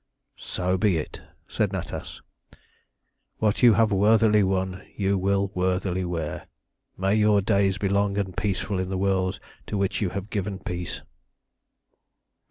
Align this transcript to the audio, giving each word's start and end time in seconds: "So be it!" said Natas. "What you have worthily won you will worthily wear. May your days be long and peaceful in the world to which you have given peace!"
"So 0.39 0.79
be 0.79 0.97
it!" 0.97 1.21
said 1.47 1.69
Natas. 1.71 2.21
"What 3.37 3.61
you 3.61 3.75
have 3.75 3.91
worthily 3.91 4.41
won 4.41 4.81
you 4.95 5.15
will 5.15 5.51
worthily 5.53 6.03
wear. 6.05 6.47
May 6.97 7.13
your 7.13 7.39
days 7.39 7.77
be 7.77 7.87
long 7.87 8.17
and 8.17 8.35
peaceful 8.35 8.79
in 8.79 8.89
the 8.89 8.97
world 8.97 9.39
to 9.67 9.77
which 9.77 10.01
you 10.01 10.09
have 10.09 10.31
given 10.31 10.57
peace!" 10.57 11.03